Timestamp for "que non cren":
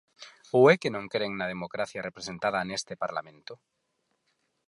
0.81-1.31